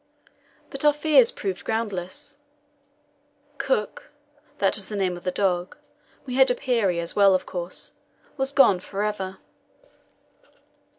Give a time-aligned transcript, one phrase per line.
[0.71, 2.39] But our fears proved groundless;
[3.59, 4.09] Cook
[4.57, 5.77] that was the name of the dog;
[6.25, 7.93] we had a Peary as well, of course
[8.35, 9.37] was gone for ever.